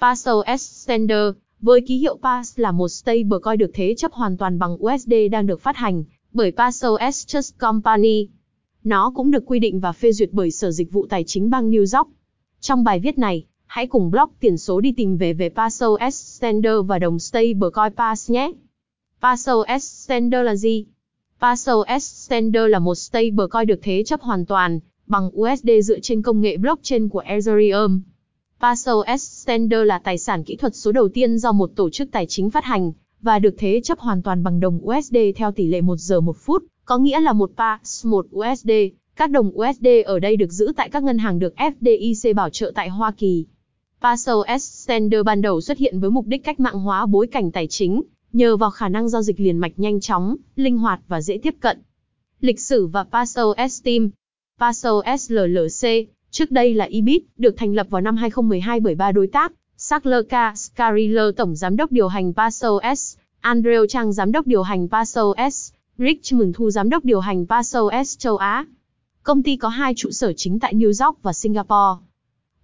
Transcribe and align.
PassOS 0.00 0.44
Extender, 0.46 1.32
với 1.60 1.80
ký 1.86 1.96
hiệu 1.96 2.18
Pass 2.22 2.58
là 2.58 2.72
một 2.72 2.88
stablecoin 2.88 3.58
được 3.58 3.70
thế 3.74 3.94
chấp 3.96 4.12
hoàn 4.12 4.36
toàn 4.36 4.58
bằng 4.58 4.84
USD 4.84 5.12
đang 5.30 5.46
được 5.46 5.60
phát 5.60 5.76
hành 5.76 6.04
bởi 6.32 6.52
PassOS 6.56 7.26
Trust 7.26 7.58
Company. 7.58 8.28
Nó 8.84 9.12
cũng 9.14 9.30
được 9.30 9.42
quy 9.46 9.58
định 9.58 9.80
và 9.80 9.92
phê 9.92 10.12
duyệt 10.12 10.28
bởi 10.32 10.50
Sở 10.50 10.70
Dịch 10.70 10.92
vụ 10.92 11.06
Tài 11.06 11.24
chính 11.24 11.50
bang 11.50 11.70
New 11.70 11.98
York. 11.98 12.08
Trong 12.60 12.84
bài 12.84 13.00
viết 13.00 13.18
này, 13.18 13.44
hãy 13.66 13.86
cùng 13.86 14.10
blog 14.10 14.28
tiền 14.40 14.58
số 14.58 14.80
đi 14.80 14.92
tìm 14.92 15.16
về 15.16 15.32
về 15.32 15.48
PassOS 15.48 16.00
Extender 16.00 16.74
và 16.86 16.98
đồng 16.98 17.18
stablecoin 17.18 17.92
Pass 17.96 18.30
nhé. 18.30 18.52
PassOS 19.22 19.66
Extender 19.66 20.44
là 20.44 20.54
gì? 20.54 20.84
PassOS 21.40 21.86
Extender 21.86 22.62
là 22.68 22.78
một 22.78 22.94
stablecoin 22.94 23.66
được 23.66 23.80
thế 23.82 24.02
chấp 24.06 24.20
hoàn 24.20 24.46
toàn 24.46 24.80
bằng 25.06 25.30
USD 25.40 25.68
dựa 25.82 26.00
trên 26.00 26.22
công 26.22 26.40
nghệ 26.40 26.56
blockchain 26.56 27.08
của 27.08 27.18
Ethereum. 27.18 28.00
PassOS 28.60 29.06
Extender 29.06 29.80
là 29.84 29.98
tài 29.98 30.18
sản 30.18 30.44
kỹ 30.44 30.56
thuật 30.56 30.76
số 30.76 30.92
đầu 30.92 31.08
tiên 31.08 31.38
do 31.38 31.52
một 31.52 31.70
tổ 31.76 31.90
chức 31.90 32.08
tài 32.12 32.26
chính 32.26 32.50
phát 32.50 32.64
hành 32.64 32.92
và 33.20 33.38
được 33.38 33.54
thế 33.58 33.80
chấp 33.84 33.98
hoàn 33.98 34.22
toàn 34.22 34.42
bằng 34.42 34.60
đồng 34.60 34.80
USD 34.88 35.16
theo 35.36 35.52
tỷ 35.52 35.66
lệ 35.66 35.80
1 35.80 35.96
giờ 35.96 36.20
1 36.20 36.36
phút, 36.36 36.64
có 36.84 36.98
nghĩa 36.98 37.20
là 37.20 37.32
một 37.32 37.50
PAS 37.56 38.06
1 38.06 38.26
USD. 38.36 38.70
Các 39.16 39.30
đồng 39.30 39.52
USD 39.58 39.86
ở 40.04 40.18
đây 40.18 40.36
được 40.36 40.52
giữ 40.52 40.72
tại 40.76 40.88
các 40.88 41.02
ngân 41.02 41.18
hàng 41.18 41.38
được 41.38 41.54
FDIC 41.56 42.34
bảo 42.34 42.50
trợ 42.50 42.72
tại 42.74 42.88
Hoa 42.88 43.10
Kỳ. 43.10 43.46
PassOS 44.00 44.46
Extender 44.46 45.20
ban 45.24 45.42
đầu 45.42 45.60
xuất 45.60 45.78
hiện 45.78 46.00
với 46.00 46.10
mục 46.10 46.26
đích 46.26 46.44
cách 46.44 46.60
mạng 46.60 46.78
hóa 46.78 47.06
bối 47.06 47.26
cảnh 47.26 47.50
tài 47.50 47.66
chính, 47.66 48.02
nhờ 48.32 48.56
vào 48.56 48.70
khả 48.70 48.88
năng 48.88 49.08
giao 49.08 49.22
dịch 49.22 49.40
liền 49.40 49.58
mạch 49.58 49.72
nhanh 49.76 50.00
chóng, 50.00 50.36
linh 50.56 50.78
hoạt 50.78 51.00
và 51.08 51.20
dễ 51.20 51.38
tiếp 51.42 51.54
cận. 51.60 51.78
Lịch 52.40 52.60
sử 52.60 52.86
và 52.86 53.04
PassOS 53.04 53.80
Steam, 53.80 54.10
PassOS 54.60 55.32
LLC, 55.32 55.88
trước 56.36 56.50
đây 56.50 56.74
là 56.74 56.84
Ibit, 56.84 57.22
được 57.36 57.56
thành 57.56 57.74
lập 57.74 57.86
vào 57.90 58.00
năm 58.00 58.16
2012 58.16 58.80
bởi 58.80 58.94
ba 58.94 59.12
đối 59.12 59.26
tác, 59.26 59.52
Sackler 59.76 60.24
Skariller 60.54 61.24
tổng 61.36 61.56
giám 61.56 61.76
đốc 61.76 61.92
điều 61.92 62.08
hành 62.08 62.32
PassOS, 62.34 63.16
Andrew 63.42 63.86
Trang 63.86 64.12
giám 64.12 64.32
đốc 64.32 64.46
điều 64.46 64.62
hành 64.62 64.88
PassOS, 64.88 65.72
Rich 65.98 66.32
Mừng 66.32 66.52
Thu 66.52 66.70
giám 66.70 66.88
đốc 66.88 67.04
điều 67.04 67.20
hành 67.20 67.46
PassOS 67.46 68.18
châu 68.18 68.36
Á. 68.36 68.64
Công 69.22 69.42
ty 69.42 69.56
có 69.56 69.68
hai 69.68 69.94
trụ 69.96 70.10
sở 70.10 70.32
chính 70.32 70.58
tại 70.58 70.74
New 70.74 71.06
York 71.06 71.22
và 71.22 71.32
Singapore. 71.32 72.04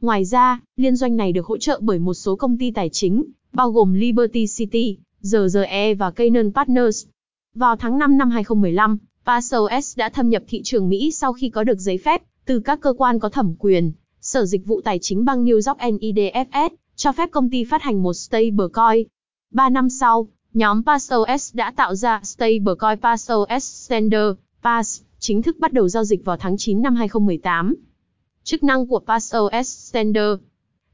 Ngoài 0.00 0.24
ra, 0.24 0.60
liên 0.76 0.96
doanh 0.96 1.16
này 1.16 1.32
được 1.32 1.46
hỗ 1.46 1.58
trợ 1.58 1.80
bởi 1.82 1.98
một 1.98 2.14
số 2.14 2.36
công 2.36 2.58
ty 2.58 2.70
tài 2.70 2.88
chính, 2.88 3.24
bao 3.52 3.70
gồm 3.70 3.94
Liberty 3.94 4.46
City, 4.46 4.98
RRE 5.20 5.94
và 5.94 6.10
Canaan 6.10 6.52
Partners. 6.52 7.06
Vào 7.54 7.76
tháng 7.76 7.98
5 7.98 8.18
năm 8.18 8.30
2015, 8.30 8.98
PassOS 9.26 9.98
đã 9.98 10.08
thâm 10.08 10.28
nhập 10.28 10.42
thị 10.48 10.60
trường 10.64 10.88
Mỹ 10.88 11.12
sau 11.12 11.32
khi 11.32 11.48
có 11.48 11.64
được 11.64 11.78
giấy 11.78 11.98
phép 11.98 12.22
từ 12.44 12.60
các 12.60 12.80
cơ 12.80 12.92
quan 12.98 13.18
có 13.18 13.28
thẩm 13.28 13.54
quyền. 13.58 13.92
Sở 14.20 14.44
Dịch 14.44 14.66
vụ 14.66 14.80
Tài 14.80 14.98
chính 15.02 15.24
bang 15.24 15.44
New 15.44 15.54
York 15.54 15.78
NIDFS 15.78 16.70
cho 16.96 17.12
phép 17.12 17.30
công 17.30 17.50
ty 17.50 17.64
phát 17.64 17.82
hành 17.82 18.02
một 18.02 18.12
stablecoin. 18.12 19.06
Ba 19.52 19.68
năm 19.68 19.90
sau, 19.90 20.28
nhóm 20.54 20.82
PassOS 20.86 21.54
đã 21.54 21.72
tạo 21.76 21.94
ra 21.94 22.20
stablecoin 22.22 23.00
PassOS 23.02 23.64
Standard, 23.64 24.38
PASS, 24.62 25.02
chính 25.18 25.42
thức 25.42 25.56
bắt 25.58 25.72
đầu 25.72 25.88
giao 25.88 26.04
dịch 26.04 26.24
vào 26.24 26.36
tháng 26.36 26.56
9 26.56 26.82
năm 26.82 26.94
2018. 26.96 27.74
Chức 28.44 28.62
năng 28.62 28.86
của 28.86 29.00
PassOS 29.06 29.88
Standard 29.88 30.42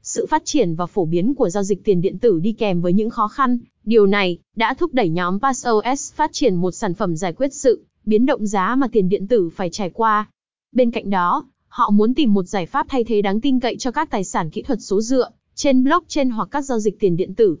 Sự 0.01 0.25
phát 0.25 0.41
triển 0.45 0.75
và 0.75 0.85
phổ 0.85 1.05
biến 1.05 1.35
của 1.35 1.49
giao 1.49 1.63
dịch 1.63 1.83
tiền 1.83 2.01
điện 2.01 2.19
tử 2.19 2.39
đi 2.39 2.51
kèm 2.51 2.81
với 2.81 2.93
những 2.93 3.09
khó 3.09 3.27
khăn, 3.27 3.57
điều 3.83 4.05
này 4.05 4.37
đã 4.55 4.73
thúc 4.73 4.93
đẩy 4.93 5.09
nhóm 5.09 5.39
PassOS 5.39 6.13
phát 6.13 6.29
triển 6.33 6.55
một 6.55 6.71
sản 6.71 6.93
phẩm 6.93 7.15
giải 7.15 7.33
quyết 7.33 7.53
sự 7.53 7.83
biến 8.05 8.25
động 8.25 8.47
giá 8.47 8.75
mà 8.75 8.87
tiền 8.91 9.09
điện 9.09 9.27
tử 9.27 9.49
phải 9.55 9.69
trải 9.69 9.89
qua. 9.89 10.29
Bên 10.71 10.91
cạnh 10.91 11.09
đó, 11.09 11.45
họ 11.67 11.89
muốn 11.89 12.13
tìm 12.13 12.33
một 12.33 12.43
giải 12.43 12.65
pháp 12.65 12.85
thay 12.89 13.03
thế 13.03 13.21
đáng 13.21 13.41
tin 13.41 13.59
cậy 13.59 13.77
cho 13.77 13.91
các 13.91 14.09
tài 14.09 14.23
sản 14.23 14.49
kỹ 14.49 14.61
thuật 14.61 14.81
số 14.81 15.01
dựa 15.01 15.29
trên 15.55 15.83
blockchain 15.83 16.29
hoặc 16.29 16.47
các 16.51 16.61
giao 16.61 16.79
dịch 16.79 16.99
tiền 16.99 17.17
điện 17.17 17.35
tử. 17.35 17.57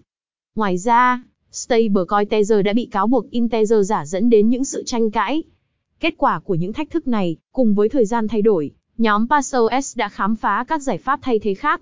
Ngoài 0.55 0.77
ra, 0.77 1.23
stablecoin 1.51 2.29
Tether 2.29 2.65
đã 2.65 2.73
bị 2.73 2.85
cáo 2.85 3.07
buộc 3.07 3.31
in 3.31 3.49
Tether 3.49 3.89
giả 3.89 4.05
dẫn 4.05 4.29
đến 4.29 4.49
những 4.49 4.65
sự 4.65 4.83
tranh 4.85 5.11
cãi. 5.11 5.43
Kết 5.99 6.13
quả 6.17 6.39
của 6.39 6.55
những 6.55 6.73
thách 6.73 6.89
thức 6.89 7.07
này, 7.07 7.37
cùng 7.51 7.75
với 7.75 7.89
thời 7.89 8.05
gian 8.05 8.27
thay 8.27 8.41
đổi, 8.41 8.71
nhóm 8.97 9.27
Pasos 9.29 9.97
đã 9.97 10.09
khám 10.09 10.35
phá 10.35 10.65
các 10.67 10.81
giải 10.81 10.97
pháp 10.97 11.19
thay 11.21 11.39
thế 11.39 11.53
khác. 11.53 11.81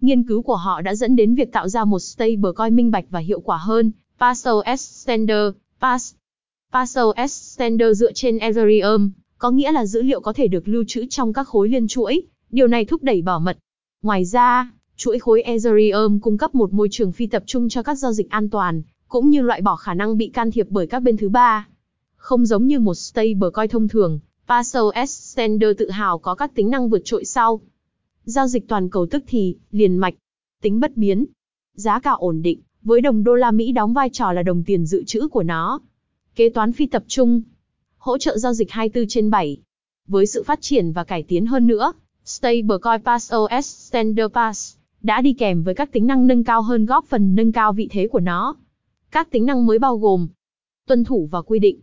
Nghiên 0.00 0.22
cứu 0.22 0.42
của 0.42 0.56
họ 0.56 0.80
đã 0.80 0.94
dẫn 0.94 1.16
đến 1.16 1.34
việc 1.34 1.52
tạo 1.52 1.68
ra 1.68 1.84
một 1.84 1.98
stablecoin 1.98 2.76
minh 2.76 2.90
bạch 2.90 3.04
và 3.10 3.20
hiệu 3.20 3.40
quả 3.40 3.56
hơn, 3.56 3.92
Pasos 4.20 4.80
Standard, 4.80 5.56
PAS. 5.80 6.14
PASOS 6.72 7.32
Standard 7.32 8.00
dựa 8.00 8.12
trên 8.12 8.38
Ethereum, 8.38 9.10
có 9.38 9.50
nghĩa 9.50 9.72
là 9.72 9.86
dữ 9.86 10.02
liệu 10.02 10.20
có 10.20 10.32
thể 10.32 10.48
được 10.48 10.68
lưu 10.68 10.84
trữ 10.88 11.06
trong 11.10 11.32
các 11.32 11.48
khối 11.48 11.68
liên 11.68 11.88
chuỗi, 11.88 12.22
điều 12.50 12.66
này 12.66 12.84
thúc 12.84 13.02
đẩy 13.02 13.22
bảo 13.22 13.40
mật. 13.40 13.58
Ngoài 14.02 14.24
ra, 14.24 14.72
chuỗi 14.96 15.18
khối 15.18 15.42
Ethereum 15.42 16.18
cung 16.20 16.38
cấp 16.38 16.54
một 16.54 16.72
môi 16.72 16.88
trường 16.90 17.12
phi 17.12 17.26
tập 17.26 17.42
trung 17.46 17.68
cho 17.68 17.82
các 17.82 17.94
giao 17.94 18.12
dịch 18.12 18.30
an 18.30 18.50
toàn, 18.50 18.82
cũng 19.08 19.30
như 19.30 19.40
loại 19.40 19.60
bỏ 19.60 19.76
khả 19.76 19.94
năng 19.94 20.16
bị 20.18 20.28
can 20.28 20.50
thiệp 20.50 20.66
bởi 20.70 20.86
các 20.86 21.00
bên 21.00 21.16
thứ 21.16 21.28
ba. 21.28 21.68
Không 22.16 22.46
giống 22.46 22.66
như 22.66 22.78
một 22.78 22.94
stablecoin 22.94 23.70
thông 23.70 23.88
thường, 23.88 24.20
PassOS 24.48 25.10
Standard 25.10 25.78
tự 25.78 25.90
hào 25.90 26.18
có 26.18 26.34
các 26.34 26.54
tính 26.54 26.70
năng 26.70 26.88
vượt 26.88 27.02
trội 27.04 27.24
sau. 27.24 27.60
Giao 28.24 28.46
dịch 28.46 28.68
toàn 28.68 28.90
cầu 28.90 29.06
tức 29.10 29.24
thì, 29.26 29.56
liền 29.70 29.96
mạch, 29.96 30.14
tính 30.62 30.80
bất 30.80 30.96
biến, 30.96 31.26
giá 31.74 32.00
cả 32.00 32.10
ổn 32.10 32.42
định, 32.42 32.60
với 32.82 33.00
đồng 33.00 33.24
đô 33.24 33.34
la 33.34 33.50
Mỹ 33.50 33.72
đóng 33.72 33.94
vai 33.94 34.10
trò 34.12 34.32
là 34.32 34.42
đồng 34.42 34.64
tiền 34.64 34.86
dự 34.86 35.04
trữ 35.04 35.28
của 35.28 35.42
nó. 35.42 35.80
Kế 36.34 36.50
toán 36.50 36.72
phi 36.72 36.86
tập 36.86 37.04
trung, 37.06 37.42
hỗ 38.04 38.18
trợ 38.18 38.38
giao 38.38 38.52
dịch 38.52 38.70
24 38.70 39.08
trên 39.08 39.30
7. 39.30 39.56
Với 40.06 40.26
sự 40.26 40.42
phát 40.42 40.60
triển 40.62 40.92
và 40.92 41.04
cải 41.04 41.22
tiến 41.22 41.46
hơn 41.46 41.66
nữa, 41.66 41.92
Stablecoin 42.24 43.02
PassOS 43.04 43.66
Standard 43.66 44.34
Pass 44.34 44.76
đã 45.02 45.20
đi 45.20 45.32
kèm 45.32 45.62
với 45.62 45.74
các 45.74 45.92
tính 45.92 46.06
năng 46.06 46.26
nâng 46.26 46.44
cao 46.44 46.62
hơn 46.62 46.86
góp 46.86 47.06
phần 47.06 47.34
nâng 47.34 47.52
cao 47.52 47.72
vị 47.72 47.88
thế 47.90 48.08
của 48.08 48.20
nó. 48.20 48.56
Các 49.10 49.30
tính 49.30 49.46
năng 49.46 49.66
mới 49.66 49.78
bao 49.78 49.96
gồm 49.96 50.28
tuân 50.86 51.04
thủ 51.04 51.28
và 51.30 51.42
quy 51.42 51.58
định. 51.58 51.80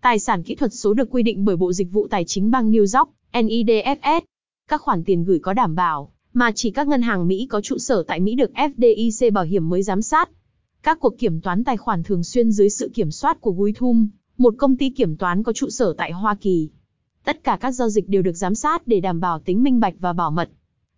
Tài 0.00 0.18
sản 0.18 0.42
kỹ 0.42 0.54
thuật 0.54 0.74
số 0.74 0.94
được 0.94 1.08
quy 1.10 1.22
định 1.22 1.44
bởi 1.44 1.56
Bộ 1.56 1.72
Dịch 1.72 1.92
vụ 1.92 2.06
Tài 2.10 2.24
chính 2.24 2.50
bang 2.50 2.72
New 2.72 2.98
York, 2.98 3.10
NIDFS. 3.32 4.20
Các 4.68 4.82
khoản 4.82 5.04
tiền 5.04 5.24
gửi 5.24 5.38
có 5.38 5.52
đảm 5.52 5.74
bảo, 5.74 6.12
mà 6.32 6.52
chỉ 6.54 6.70
các 6.70 6.88
ngân 6.88 7.02
hàng 7.02 7.28
Mỹ 7.28 7.46
có 7.50 7.60
trụ 7.60 7.78
sở 7.78 8.02
tại 8.02 8.20
Mỹ 8.20 8.34
được 8.34 8.50
FDIC 8.54 9.32
bảo 9.32 9.44
hiểm 9.44 9.68
mới 9.68 9.82
giám 9.82 10.02
sát. 10.02 10.30
Các 10.82 11.00
cuộc 11.00 11.18
kiểm 11.18 11.40
toán 11.40 11.64
tài 11.64 11.76
khoản 11.76 12.02
thường 12.02 12.24
xuyên 12.24 12.52
dưới 12.52 12.70
sự 12.70 12.90
kiểm 12.94 13.10
soát 13.10 13.40
của 13.40 13.52
Guithum, 13.52 14.08
một 14.38 14.54
công 14.58 14.76
ty 14.76 14.90
kiểm 14.90 15.16
toán 15.16 15.42
có 15.42 15.52
trụ 15.52 15.70
sở 15.70 15.94
tại 15.98 16.12
Hoa 16.12 16.34
Kỳ. 16.34 16.68
Tất 17.24 17.44
cả 17.44 17.58
các 17.60 17.70
giao 17.70 17.88
dịch 17.88 18.08
đều 18.08 18.22
được 18.22 18.32
giám 18.32 18.54
sát 18.54 18.86
để 18.86 19.00
đảm 19.00 19.20
bảo 19.20 19.38
tính 19.38 19.62
minh 19.62 19.80
bạch 19.80 19.94
và 20.00 20.12
bảo 20.12 20.30
mật. 20.30 20.50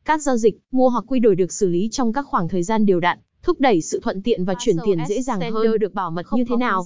Các 0.05 0.23
giao 0.23 0.37
dịch, 0.37 0.59
mua 0.71 0.89
hoặc 0.89 1.05
quy 1.09 1.19
đổi 1.19 1.35
được 1.35 1.53
xử 1.53 1.69
lý 1.69 1.89
trong 1.93 2.13
các 2.13 2.27
khoảng 2.27 2.49
thời 2.49 2.63
gian 2.63 2.87
đều 2.87 3.01
đặn, 3.01 3.19
thúc 3.43 3.61
đẩy 3.61 3.81
sự 3.81 4.01
thuận 4.03 4.23
tiện 4.23 4.45
và 4.45 4.55
chuyển 4.59 4.77
tiền 4.85 4.99
dễ 5.09 5.23
dàng 5.23 5.41
hơn. 5.53 5.79
được 5.81 5.95
bảo 5.95 6.11
mật 6.11 6.27
như 6.33 6.45
thế 6.49 6.57
nào? 6.57 6.85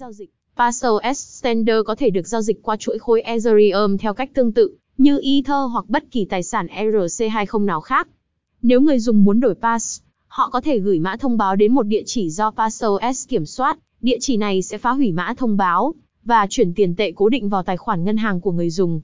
PassOS 0.56 1.19
Standard 1.38 1.87
có 1.87 1.94
thể 1.94 2.11
được 2.11 2.28
giao 2.28 2.43
dịch 2.43 2.62
qua 2.62 2.77
chuỗi 2.77 2.99
khối 2.99 3.21
Ethereum 3.21 3.97
theo 3.97 4.15
cách 4.15 4.31
tương 4.34 4.53
tự 4.53 4.77
như 4.99 5.19
Ether 5.19 5.71
hoặc 5.72 5.84
bất 5.88 6.05
kỳ 6.11 6.25
tài 6.25 6.43
sản 6.43 6.67
ERC20 6.67 7.65
nào 7.65 7.81
khác. 7.81 8.09
Nếu 8.62 8.81
người 8.81 8.99
dùng 8.99 9.25
muốn 9.25 9.41
đổi 9.41 9.55
pass, 9.55 10.00
họ 10.27 10.50
có 10.50 10.61
thể 10.61 10.78
gửi 10.78 10.99
mã 10.99 11.17
thông 11.17 11.38
báo 11.38 11.56
đến 11.56 11.75
một 11.75 11.82
địa 11.82 12.03
chỉ 12.06 12.31
do 12.31 12.50
PassOS 12.50 13.28
kiểm 13.28 13.47
soát. 13.47 13.78
Địa 14.00 14.17
chỉ 14.21 14.37
này 14.37 14.62
sẽ 14.62 14.78
phá 14.78 14.91
hủy 14.91 15.12
mã 15.12 15.34
thông 15.37 15.56
báo 15.56 15.94
và 16.30 16.46
chuyển 16.50 16.74
tiền 16.74 16.96
tệ 16.96 17.12
cố 17.12 17.28
định 17.28 17.48
vào 17.48 17.62
tài 17.62 17.76
khoản 17.76 18.04
ngân 18.04 18.16
hàng 18.16 18.41
của 18.41 18.52
người 18.52 18.70
dùng. 18.70 19.00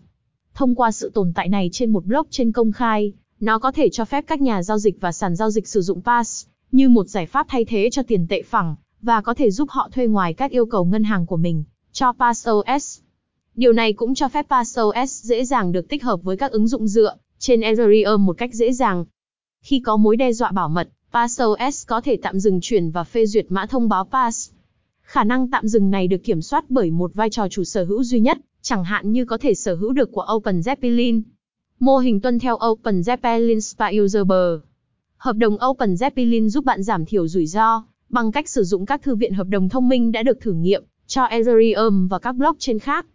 Thông 0.54 0.74
qua 0.74 0.92
sự 0.92 1.10
tồn 1.14 1.32
tại 1.34 1.48
này 1.48 1.68
trên 1.72 1.90
một 1.90 2.04
blockchain 2.04 2.52
công 2.52 2.72
khai, 2.72 3.12
nó 3.40 3.58
có 3.58 3.72
thể 3.72 3.88
cho 3.88 4.04
phép 4.04 4.24
các 4.26 4.40
nhà 4.40 4.62
giao 4.62 4.78
dịch 4.78 5.00
và 5.00 5.12
sàn 5.12 5.36
giao 5.36 5.50
dịch 5.50 5.68
sử 5.68 5.80
dụng 5.80 6.02
Pass 6.02 6.46
như 6.72 6.88
một 6.88 7.08
giải 7.08 7.26
pháp 7.26 7.46
thay 7.48 7.64
thế 7.64 7.88
cho 7.92 8.02
tiền 8.02 8.26
tệ 8.28 8.42
phẳng 8.42 8.76
và 9.02 9.20
có 9.20 9.34
thể 9.34 9.50
giúp 9.50 9.70
họ 9.70 9.88
thuê 9.92 10.06
ngoài 10.06 10.34
các 10.34 10.50
yêu 10.50 10.66
cầu 10.66 10.84
ngân 10.84 11.04
hàng 11.04 11.26
của 11.26 11.36
mình 11.36 11.64
cho 11.92 12.12
PassOS. 12.12 13.00
Điều 13.54 13.72
này 13.72 13.92
cũng 13.92 14.14
cho 14.14 14.28
phép 14.28 14.46
PassOS 14.48 15.22
dễ 15.22 15.44
dàng 15.44 15.72
được 15.72 15.88
tích 15.88 16.02
hợp 16.02 16.22
với 16.22 16.36
các 16.36 16.50
ứng 16.50 16.68
dụng 16.68 16.88
dựa 16.88 17.16
trên 17.38 17.60
Ethereum 17.60 18.26
một 18.26 18.38
cách 18.38 18.54
dễ 18.54 18.72
dàng. 18.72 19.04
Khi 19.62 19.80
có 19.80 19.96
mối 19.96 20.16
đe 20.16 20.32
dọa 20.32 20.52
bảo 20.52 20.68
mật, 20.68 20.88
PassOS 21.12 21.86
có 21.86 22.00
thể 22.00 22.16
tạm 22.22 22.40
dừng 22.40 22.60
chuyển 22.62 22.90
và 22.90 23.04
phê 23.04 23.26
duyệt 23.26 23.46
mã 23.48 23.66
thông 23.66 23.88
báo 23.88 24.04
Pass. 24.04 24.50
Khả 25.06 25.24
năng 25.24 25.50
tạm 25.50 25.68
dừng 25.68 25.90
này 25.90 26.08
được 26.08 26.24
kiểm 26.24 26.42
soát 26.42 26.64
bởi 26.68 26.90
một 26.90 27.14
vai 27.14 27.30
trò 27.30 27.48
chủ 27.48 27.64
sở 27.64 27.84
hữu 27.84 28.04
duy 28.04 28.20
nhất, 28.20 28.38
chẳng 28.62 28.84
hạn 28.84 29.12
như 29.12 29.24
có 29.24 29.38
thể 29.38 29.54
sở 29.54 29.74
hữu 29.74 29.92
được 29.92 30.12
của 30.12 30.26
Open 30.34 30.60
Zeppelin. 30.60 31.22
Mô 31.80 31.98
hình 31.98 32.20
tuân 32.20 32.38
theo 32.38 32.58
Open 32.66 33.00
Zeppelin 33.00 33.60
Spa 33.60 33.88
User 34.04 34.22
Hợp 35.16 35.36
đồng 35.36 35.58
Open 35.66 35.94
Zeppelin 35.94 36.48
giúp 36.48 36.64
bạn 36.64 36.82
giảm 36.82 37.04
thiểu 37.04 37.28
rủi 37.28 37.46
ro 37.46 37.84
bằng 38.08 38.32
cách 38.32 38.48
sử 38.48 38.64
dụng 38.64 38.86
các 38.86 39.02
thư 39.02 39.14
viện 39.14 39.32
hợp 39.32 39.46
đồng 39.48 39.68
thông 39.68 39.88
minh 39.88 40.12
đã 40.12 40.22
được 40.22 40.40
thử 40.40 40.52
nghiệm 40.52 40.84
cho 41.06 41.24
Ethereum 41.24 42.08
và 42.08 42.18
các 42.18 42.32
blockchain 42.32 42.78
khác. 42.78 43.06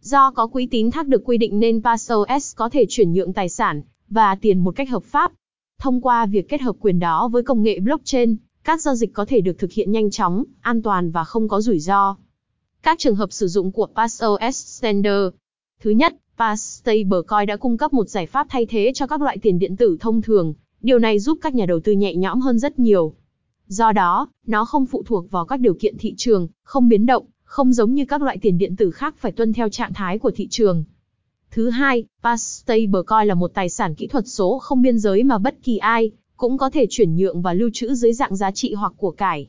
Do 0.00 0.30
có 0.30 0.46
quỹ 0.46 0.66
tín 0.66 0.90
thác 0.90 1.08
được 1.08 1.22
quy 1.24 1.38
định 1.38 1.58
nên 1.58 1.82
PASOS 1.82 2.56
có 2.56 2.68
thể 2.68 2.84
chuyển 2.88 3.12
nhượng 3.12 3.32
tài 3.32 3.48
sản 3.48 3.82
và 4.08 4.34
tiền 4.34 4.58
một 4.58 4.76
cách 4.76 4.90
hợp 4.90 5.04
pháp. 5.04 5.32
Thông 5.78 6.00
qua 6.00 6.26
việc 6.26 6.48
kết 6.48 6.60
hợp 6.60 6.76
quyền 6.80 6.98
đó 6.98 7.28
với 7.28 7.42
công 7.42 7.62
nghệ 7.62 7.80
blockchain, 7.80 8.36
các 8.68 8.80
giao 8.80 8.94
dịch 8.94 9.12
có 9.12 9.24
thể 9.24 9.40
được 9.40 9.58
thực 9.58 9.72
hiện 9.72 9.92
nhanh 9.92 10.10
chóng, 10.10 10.44
an 10.60 10.82
toàn 10.82 11.10
và 11.10 11.24
không 11.24 11.48
có 11.48 11.60
rủi 11.60 11.78
ro. 11.78 12.16
Các 12.82 12.98
trường 12.98 13.14
hợp 13.14 13.32
sử 13.32 13.48
dụng 13.48 13.72
của 13.72 13.86
PassOS 13.94 14.66
Standard. 14.66 15.36
Thứ 15.80 15.90
nhất, 15.90 16.16
Pass 16.38 16.80
Stablecoin 16.80 17.46
đã 17.46 17.56
cung 17.56 17.76
cấp 17.76 17.92
một 17.92 18.08
giải 18.08 18.26
pháp 18.26 18.46
thay 18.50 18.66
thế 18.66 18.92
cho 18.94 19.06
các 19.06 19.22
loại 19.22 19.38
tiền 19.42 19.58
điện 19.58 19.76
tử 19.76 19.96
thông 20.00 20.22
thường. 20.22 20.54
Điều 20.80 20.98
này 20.98 21.18
giúp 21.18 21.38
các 21.42 21.54
nhà 21.54 21.66
đầu 21.66 21.80
tư 21.80 21.92
nhẹ 21.92 22.14
nhõm 22.14 22.40
hơn 22.40 22.58
rất 22.58 22.78
nhiều. 22.78 23.12
Do 23.66 23.92
đó, 23.92 24.28
nó 24.46 24.64
không 24.64 24.86
phụ 24.86 25.02
thuộc 25.06 25.30
vào 25.30 25.44
các 25.44 25.60
điều 25.60 25.74
kiện 25.74 25.98
thị 25.98 26.14
trường, 26.16 26.48
không 26.62 26.88
biến 26.88 27.06
động, 27.06 27.24
không 27.44 27.72
giống 27.72 27.94
như 27.94 28.04
các 28.04 28.22
loại 28.22 28.38
tiền 28.42 28.58
điện 28.58 28.76
tử 28.76 28.90
khác 28.90 29.14
phải 29.18 29.32
tuân 29.32 29.52
theo 29.52 29.68
trạng 29.68 29.94
thái 29.94 30.18
của 30.18 30.30
thị 30.30 30.48
trường. 30.50 30.84
Thứ 31.50 31.70
hai, 31.70 32.04
Pass 32.22 32.62
Stablecoin 32.62 33.28
là 33.28 33.34
một 33.34 33.50
tài 33.54 33.68
sản 33.68 33.94
kỹ 33.94 34.06
thuật 34.06 34.28
số 34.28 34.58
không 34.58 34.82
biên 34.82 34.98
giới 34.98 35.24
mà 35.24 35.38
bất 35.38 35.62
kỳ 35.62 35.78
ai 35.78 36.10
cũng 36.38 36.58
có 36.58 36.70
thể 36.70 36.86
chuyển 36.90 37.16
nhượng 37.16 37.42
và 37.42 37.52
lưu 37.52 37.70
trữ 37.72 37.94
dưới 37.94 38.12
dạng 38.12 38.36
giá 38.36 38.50
trị 38.50 38.74
hoặc 38.74 38.92
của 38.96 39.10
cải. 39.10 39.48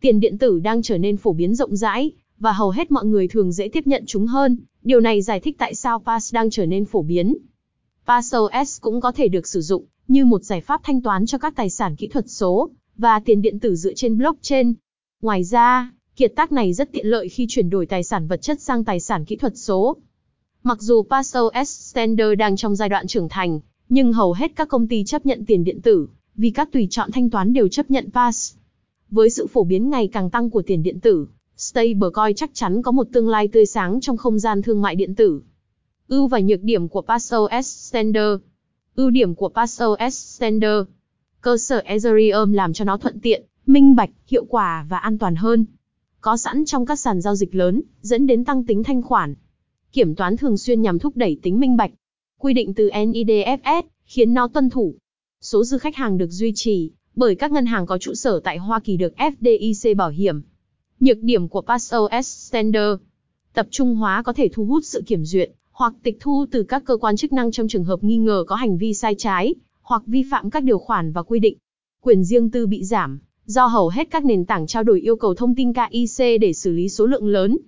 Tiền 0.00 0.20
điện 0.20 0.38
tử 0.38 0.58
đang 0.58 0.82
trở 0.82 0.98
nên 0.98 1.16
phổ 1.16 1.32
biến 1.32 1.54
rộng 1.54 1.76
rãi, 1.76 2.10
và 2.38 2.52
hầu 2.52 2.70
hết 2.70 2.90
mọi 2.90 3.04
người 3.04 3.28
thường 3.28 3.52
dễ 3.52 3.68
tiếp 3.68 3.86
nhận 3.86 4.04
chúng 4.06 4.26
hơn. 4.26 4.56
Điều 4.82 5.00
này 5.00 5.22
giải 5.22 5.40
thích 5.40 5.56
tại 5.58 5.74
sao 5.74 6.02
Pass 6.06 6.34
đang 6.34 6.50
trở 6.50 6.66
nên 6.66 6.84
phổ 6.84 7.02
biến. 7.02 7.36
PassOS 8.06 8.80
cũng 8.80 9.00
có 9.00 9.12
thể 9.12 9.28
được 9.28 9.46
sử 9.46 9.60
dụng 9.60 9.84
như 10.08 10.24
một 10.24 10.42
giải 10.42 10.60
pháp 10.60 10.80
thanh 10.84 11.02
toán 11.02 11.26
cho 11.26 11.38
các 11.38 11.56
tài 11.56 11.70
sản 11.70 11.96
kỹ 11.96 12.06
thuật 12.06 12.24
số 12.28 12.70
và 12.96 13.20
tiền 13.20 13.42
điện 13.42 13.60
tử 13.60 13.76
dựa 13.76 13.92
trên 13.94 14.18
blockchain. 14.18 14.74
Ngoài 15.22 15.44
ra, 15.44 15.92
kiệt 16.16 16.32
tác 16.36 16.52
này 16.52 16.72
rất 16.72 16.92
tiện 16.92 17.06
lợi 17.06 17.28
khi 17.28 17.46
chuyển 17.48 17.70
đổi 17.70 17.86
tài 17.86 18.04
sản 18.04 18.26
vật 18.26 18.42
chất 18.42 18.60
sang 18.60 18.84
tài 18.84 19.00
sản 19.00 19.24
kỹ 19.24 19.36
thuật 19.36 19.56
số. 19.56 19.96
Mặc 20.62 20.80
dù 20.80 21.02
PassOS 21.02 21.68
Standard 21.68 22.38
đang 22.38 22.56
trong 22.56 22.76
giai 22.76 22.88
đoạn 22.88 23.06
trưởng 23.06 23.28
thành, 23.28 23.60
nhưng 23.88 24.12
hầu 24.12 24.32
hết 24.32 24.52
các 24.56 24.68
công 24.68 24.88
ty 24.88 25.04
chấp 25.04 25.26
nhận 25.26 25.44
tiền 25.46 25.64
điện 25.64 25.80
tử, 25.82 26.08
vì 26.36 26.50
các 26.50 26.72
tùy 26.72 26.86
chọn 26.90 27.10
thanh 27.12 27.30
toán 27.30 27.52
đều 27.52 27.68
chấp 27.68 27.90
nhận 27.90 28.10
Pass. 28.10 28.56
Với 29.10 29.30
sự 29.30 29.46
phổ 29.46 29.64
biến 29.64 29.90
ngày 29.90 30.08
càng 30.12 30.30
tăng 30.30 30.50
của 30.50 30.62
tiền 30.62 30.82
điện 30.82 31.00
tử, 31.00 31.26
Stablecoin 31.56 32.34
chắc 32.36 32.50
chắn 32.54 32.82
có 32.82 32.92
một 32.92 33.06
tương 33.12 33.28
lai 33.28 33.48
tươi 33.48 33.66
sáng 33.66 34.00
trong 34.00 34.16
không 34.16 34.38
gian 34.38 34.62
thương 34.62 34.82
mại 34.82 34.94
điện 34.94 35.14
tử. 35.14 35.40
Ưu 36.08 36.26
và 36.26 36.40
nhược 36.40 36.62
điểm 36.62 36.88
của 36.88 37.02
PassOS 37.02 37.66
Standard 37.66 38.42
Ưu 38.96 39.10
điểm 39.10 39.34
của 39.34 39.48
PassOS 39.48 40.36
Standard 40.36 40.88
Cơ 41.40 41.56
sở 41.56 41.78
Ethereum 41.78 42.52
làm 42.52 42.72
cho 42.72 42.84
nó 42.84 42.96
thuận 42.96 43.20
tiện, 43.20 43.44
minh 43.66 43.96
bạch, 43.96 44.10
hiệu 44.26 44.44
quả 44.44 44.86
và 44.88 44.98
an 44.98 45.18
toàn 45.18 45.36
hơn. 45.36 45.64
Có 46.20 46.36
sẵn 46.36 46.64
trong 46.64 46.86
các 46.86 47.00
sàn 47.00 47.20
giao 47.20 47.34
dịch 47.34 47.54
lớn, 47.54 47.82
dẫn 48.00 48.26
đến 48.26 48.44
tăng 48.44 48.64
tính 48.64 48.84
thanh 48.84 49.02
khoản. 49.02 49.34
Kiểm 49.92 50.14
toán 50.14 50.36
thường 50.36 50.58
xuyên 50.58 50.82
nhằm 50.82 50.98
thúc 50.98 51.16
đẩy 51.16 51.38
tính 51.42 51.60
minh 51.60 51.76
bạch. 51.76 51.90
Quy 52.38 52.52
định 52.52 52.74
từ 52.74 52.90
NIDFS 52.90 53.82
khiến 54.04 54.34
nó 54.34 54.48
tuân 54.48 54.70
thủ. 54.70 54.94
Số 55.40 55.64
dư 55.64 55.78
khách 55.78 55.96
hàng 55.96 56.18
được 56.18 56.30
duy 56.30 56.52
trì 56.54 56.90
bởi 57.14 57.34
các 57.34 57.52
ngân 57.52 57.66
hàng 57.66 57.86
có 57.86 57.98
trụ 57.98 58.14
sở 58.14 58.40
tại 58.44 58.58
Hoa 58.58 58.80
Kỳ 58.80 58.96
được 58.96 59.12
FDIC 59.16 59.96
bảo 59.96 60.08
hiểm. 60.08 60.42
Nhược 61.00 61.18
điểm 61.22 61.48
của 61.48 61.60
PassOS 61.60 62.26
Standard 62.26 63.02
Tập 63.54 63.66
trung 63.70 63.94
hóa 63.94 64.22
có 64.22 64.32
thể 64.32 64.48
thu 64.52 64.64
hút 64.64 64.84
sự 64.84 65.02
kiểm 65.06 65.24
duyệt, 65.24 65.50
hoặc 65.70 65.94
tịch 66.02 66.16
thu 66.20 66.46
từ 66.50 66.62
các 66.62 66.84
cơ 66.84 66.96
quan 66.96 67.16
chức 67.16 67.32
năng 67.32 67.50
trong 67.52 67.68
trường 67.68 67.84
hợp 67.84 68.04
nghi 68.04 68.16
ngờ 68.16 68.44
có 68.46 68.56
hành 68.56 68.78
vi 68.78 68.94
sai 68.94 69.14
trái, 69.18 69.54
hoặc 69.82 70.02
vi 70.06 70.24
phạm 70.30 70.50
các 70.50 70.62
điều 70.62 70.78
khoản 70.78 71.12
và 71.12 71.22
quy 71.22 71.38
định. 71.38 71.58
Quyền 72.00 72.24
riêng 72.24 72.50
tư 72.50 72.66
bị 72.66 72.84
giảm, 72.84 73.18
do 73.46 73.66
hầu 73.66 73.88
hết 73.88 74.10
các 74.10 74.24
nền 74.24 74.44
tảng 74.44 74.66
trao 74.66 74.82
đổi 74.82 75.00
yêu 75.00 75.16
cầu 75.16 75.34
thông 75.34 75.54
tin 75.54 75.72
KIC 75.72 76.40
để 76.40 76.52
xử 76.52 76.72
lý 76.72 76.88
số 76.88 77.06
lượng 77.06 77.26
lớn. 77.26 77.58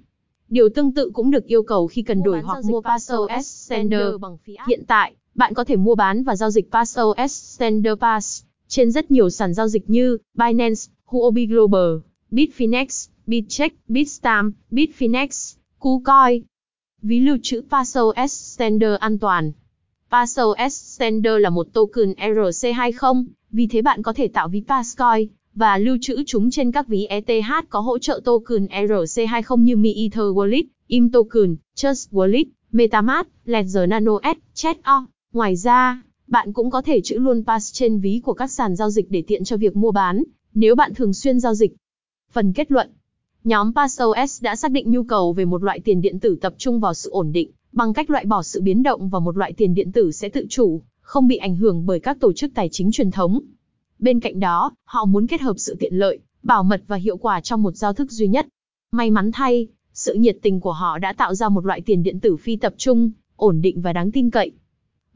Điều 0.49 0.69
tương 0.69 0.93
tự 0.93 1.11
cũng 1.15 1.31
được 1.31 1.47
yêu 1.47 1.63
cầu 1.63 1.87
khi 1.87 2.03
cần 2.03 2.23
đổi 2.23 2.41
hoặc 2.41 2.65
mua 2.65 2.81
PassOS 2.81 3.47
Standard 3.47 4.17
bằng. 4.21 4.37
Hiện 4.67 4.85
tại, 4.87 5.15
bạn 5.39 5.55
có 5.55 5.65
thể 5.65 5.77
mua 5.77 5.95
bán 5.95 6.23
và 6.23 6.37
giao 6.37 6.51
dịch 6.51 6.73
PassOS 6.73 7.33
Standard 7.33 8.01
Pass 8.01 8.45
trên 8.69 8.91
rất 8.91 9.11
nhiều 9.11 9.31
sàn 9.31 9.55
giao 9.55 9.69
dịch 9.69 9.91
như 9.91 10.19
Binance, 10.35 10.81
Huobi 11.05 11.47
Global, 11.47 11.97
Bitfinex, 12.31 13.09
Bitcheck, 13.27 13.77
Bitstamp, 13.89 14.55
Bitfinex, 14.71 15.57
KuCoin. 15.79 16.43
Ví 17.03 17.21
lưu 17.21 17.37
trữ 17.43 17.63
PassOS 17.71 18.33
Standard 18.33 18.99
an 19.01 19.19
toàn. 19.19 19.53
PassOS 20.11 20.73
Standard 20.73 21.41
là 21.41 21.51
một 21.51 21.67
token 21.73 22.13
ERC20, 22.13 23.25
vì 23.51 23.67
thế 23.67 23.83
bạn 23.83 24.03
có 24.03 24.13
thể 24.13 24.29
tạo 24.29 24.49
ví 24.49 24.63
Passcoin 24.69 25.29
và 25.55 25.79
lưu 25.79 25.97
trữ 26.01 26.23
chúng 26.27 26.51
trên 26.51 26.73
các 26.73 26.89
ví 26.89 27.07
ETH 27.07 27.69
có 27.69 27.81
hỗ 27.81 27.99
trợ 27.99 28.21
token 28.25 28.67
ERC20 28.67 29.57
như 29.57 29.77
Mi 29.77 29.95
Ether 29.95 30.21
Wallet, 30.21 30.65
Im 30.87 31.11
Token, 31.11 31.57
Trust 31.75 32.11
Wallet, 32.11 32.45
MetaMask, 32.73 33.29
Ledger 33.45 33.89
Nano 33.89 34.19
S, 34.23 34.39
Chat.o. 34.55 35.07
Ngoài 35.33 35.57
ra, 35.57 36.03
bạn 36.27 36.53
cũng 36.53 36.71
có 36.71 36.83
thể 36.83 37.01
trữ 37.05 37.19
luôn 37.19 37.45
pass 37.47 37.75
trên 37.75 38.01
ví 38.01 38.21
của 38.25 38.35
các 38.35 38.51
sàn 38.51 38.77
giao 38.77 38.91
dịch 38.91 39.11
để 39.11 39.23
tiện 39.27 39.45
cho 39.45 39.57
việc 39.57 39.77
mua 39.77 39.91
bán, 39.91 40.23
nếu 40.55 40.75
bạn 40.75 40.95
thường 40.95 41.15
xuyên 41.15 41.41
giao 41.41 41.55
dịch. 41.55 41.77
Phần 42.33 42.53
kết 42.53 42.73
luận 42.73 42.91
Nhóm 43.45 43.73
PassOS 43.75 44.43
đã 44.43 44.57
xác 44.57 44.71
định 44.71 44.91
nhu 44.91 45.03
cầu 45.03 45.33
về 45.33 45.45
một 45.45 45.63
loại 45.63 45.81
tiền 45.81 46.01
điện 46.01 46.21
tử 46.21 46.39
tập 46.41 46.55
trung 46.59 46.81
vào 46.81 46.95
sự 46.95 47.11
ổn 47.11 47.33
định, 47.33 47.51
bằng 47.73 47.93
cách 47.93 48.11
loại 48.11 48.25
bỏ 48.25 48.43
sự 48.43 48.61
biến 48.61 48.83
động 48.83 49.09
và 49.09 49.19
một 49.19 49.37
loại 49.37 49.53
tiền 49.53 49.75
điện 49.75 49.93
tử 49.93 50.13
sẽ 50.13 50.29
tự 50.29 50.47
chủ, 50.49 50.81
không 51.01 51.29
bị 51.29 51.37
ảnh 51.37 51.57
hưởng 51.57 51.87
bởi 51.87 52.01
các 52.01 52.21
tổ 52.21 52.33
chức 52.33 52.51
tài 52.55 52.69
chính 52.73 52.93
truyền 52.93 53.11
thống. 53.11 53.41
Bên 53.99 54.21
cạnh 54.21 54.41
đó, 54.41 54.73
họ 54.85 55.05
muốn 55.05 55.27
kết 55.27 55.41
hợp 55.41 55.55
sự 55.59 55.77
tiện 55.81 55.95
lợi, 55.95 56.19
bảo 56.43 56.63
mật 56.63 56.83
và 56.87 56.97
hiệu 56.97 57.17
quả 57.17 57.41
trong 57.41 57.63
một 57.63 57.77
giao 57.77 57.93
thức 57.93 58.11
duy 58.11 58.29
nhất. 58.29 58.47
May 58.93 59.11
mắn 59.11 59.31
thay, 59.33 59.69
sự 59.93 60.15
nhiệt 60.15 60.39
tình 60.43 60.61
của 60.61 60.73
họ 60.73 60.99
đã 60.99 61.13
tạo 61.13 61.35
ra 61.35 61.49
một 61.49 61.67
loại 61.67 61.81
tiền 61.81 62.03
điện 62.03 62.21
tử 62.21 62.37
phi 62.37 62.57
tập 62.57 62.75
trung, 62.77 63.11
ổn 63.37 63.61
định 63.61 63.81
và 63.81 63.93
đáng 63.93 64.13
tin 64.13 64.31
cậy. 64.31 64.53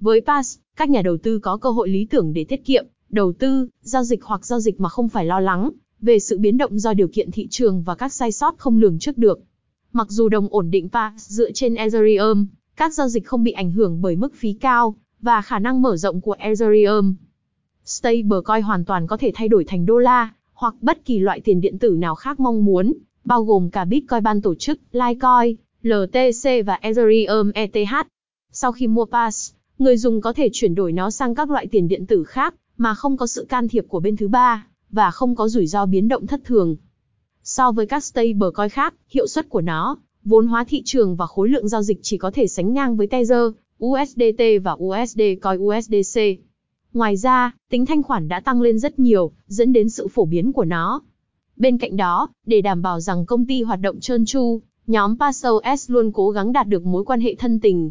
Với 0.02 0.20
Pass, 0.26 0.58
các 0.76 0.90
nhà 0.90 1.02
đầu 1.02 1.16
tư 1.16 1.38
có 1.38 1.56
cơ 1.56 1.70
hội 1.70 1.88
lý 1.88 2.04
tưởng 2.04 2.32
để 2.32 2.44
tiết 2.44 2.64
kiệm, 2.64 2.86
đầu 3.10 3.32
tư, 3.32 3.68
giao 3.80 4.04
dịch 4.04 4.24
hoặc 4.24 4.46
giao 4.46 4.60
dịch 4.60 4.80
mà 4.80 4.88
không 4.88 5.08
phải 5.08 5.24
lo 5.24 5.40
lắng 5.40 5.70
về 6.00 6.18
sự 6.18 6.38
biến 6.38 6.58
động 6.58 6.78
do 6.78 6.94
điều 6.94 7.08
kiện 7.08 7.30
thị 7.30 7.48
trường 7.50 7.82
và 7.82 7.94
các 7.94 8.12
sai 8.12 8.32
sót 8.32 8.54
không 8.58 8.78
lường 8.78 8.98
trước 8.98 9.18
được. 9.18 9.40
Mặc 9.92 10.06
dù 10.10 10.28
đồng 10.28 10.48
ổn 10.50 10.70
định 10.70 10.88
Pass 10.88 11.30
dựa 11.30 11.52
trên 11.52 11.74
Ethereum, 11.74 12.46
các 12.76 12.94
giao 12.94 13.08
dịch 13.08 13.26
không 13.26 13.44
bị 13.44 13.52
ảnh 13.52 13.70
hưởng 13.70 14.02
bởi 14.02 14.16
mức 14.16 14.34
phí 14.34 14.52
cao 14.52 14.96
và 15.20 15.42
khả 15.42 15.58
năng 15.58 15.82
mở 15.82 15.96
rộng 15.96 16.20
của 16.20 16.36
Ethereum. 16.38 17.14
Stablecoin 17.84 18.62
hoàn 18.62 18.84
toàn 18.84 19.06
có 19.06 19.16
thể 19.16 19.30
thay 19.34 19.48
đổi 19.48 19.64
thành 19.64 19.86
đô 19.86 19.98
la 19.98 20.34
hoặc 20.52 20.74
bất 20.80 21.04
kỳ 21.04 21.18
loại 21.18 21.40
tiền 21.40 21.60
điện 21.60 21.78
tử 21.78 21.96
nào 21.98 22.14
khác 22.14 22.40
mong 22.40 22.64
muốn, 22.64 22.92
bao 23.24 23.44
gồm 23.44 23.70
cả 23.70 23.84
Bitcoin 23.84 24.22
ban 24.22 24.42
tổ 24.42 24.54
chức, 24.54 24.80
Litecoin, 24.92 25.56
LTC 25.82 26.66
và 26.66 26.78
Ethereum 26.80 27.50
ETH. 27.54 27.94
Sau 28.52 28.72
khi 28.72 28.86
mua 28.86 29.04
Pass, 29.04 29.52
người 29.82 29.96
dùng 29.96 30.20
có 30.20 30.32
thể 30.32 30.48
chuyển 30.52 30.74
đổi 30.74 30.92
nó 30.92 31.10
sang 31.10 31.34
các 31.34 31.50
loại 31.50 31.66
tiền 31.66 31.88
điện 31.88 32.06
tử 32.06 32.24
khác 32.24 32.54
mà 32.76 32.94
không 32.94 33.16
có 33.16 33.26
sự 33.26 33.46
can 33.48 33.68
thiệp 33.68 33.84
của 33.88 34.00
bên 34.00 34.16
thứ 34.16 34.28
ba 34.28 34.66
và 34.90 35.10
không 35.10 35.34
có 35.34 35.48
rủi 35.48 35.66
ro 35.66 35.86
biến 35.86 36.08
động 36.08 36.26
thất 36.26 36.40
thường. 36.44 36.76
So 37.42 37.72
với 37.72 37.86
các 37.86 38.04
stablecoin 38.04 38.68
khác, 38.68 38.94
hiệu 39.08 39.26
suất 39.26 39.48
của 39.48 39.60
nó, 39.60 39.96
vốn 40.24 40.46
hóa 40.46 40.64
thị 40.64 40.82
trường 40.84 41.16
và 41.16 41.26
khối 41.26 41.48
lượng 41.48 41.68
giao 41.68 41.82
dịch 41.82 41.98
chỉ 42.02 42.18
có 42.18 42.30
thể 42.30 42.46
sánh 42.46 42.72
ngang 42.72 42.96
với 42.96 43.06
Tether, 43.06 43.52
USDT 43.84 44.42
và 44.62 44.72
USD 44.72 45.20
Coin 45.42 45.60
USDC. 45.60 46.20
Ngoài 46.92 47.16
ra, 47.16 47.54
tính 47.70 47.86
thanh 47.86 48.02
khoản 48.02 48.28
đã 48.28 48.40
tăng 48.40 48.62
lên 48.62 48.78
rất 48.78 48.98
nhiều, 48.98 49.32
dẫn 49.46 49.72
đến 49.72 49.88
sự 49.88 50.08
phổ 50.08 50.24
biến 50.24 50.52
của 50.52 50.64
nó. 50.64 51.02
Bên 51.56 51.78
cạnh 51.78 51.96
đó, 51.96 52.28
để 52.46 52.60
đảm 52.60 52.82
bảo 52.82 53.00
rằng 53.00 53.26
công 53.26 53.46
ty 53.46 53.62
hoạt 53.62 53.80
động 53.80 54.00
trơn 54.00 54.24
tru, 54.24 54.60
nhóm 54.86 55.18
PassOS 55.18 55.90
luôn 55.90 56.12
cố 56.12 56.30
gắng 56.30 56.52
đạt 56.52 56.68
được 56.68 56.82
mối 56.82 57.04
quan 57.04 57.20
hệ 57.20 57.34
thân 57.34 57.60
tình 57.60 57.90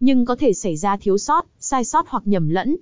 nhưng 0.00 0.24
có 0.24 0.36
thể 0.36 0.52
xảy 0.52 0.76
ra 0.76 0.96
thiếu 0.96 1.18
sót, 1.18 1.46
sai 1.58 1.84
sót 1.84 2.08
hoặc 2.08 2.22
nhầm 2.26 2.48
lẫn. 2.48 2.76